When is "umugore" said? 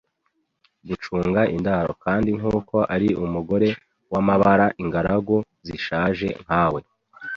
3.25-3.69